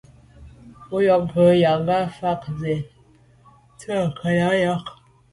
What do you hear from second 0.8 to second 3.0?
Bwɔ́ŋkə̂’ lû nyágə̀ fáŋ â zît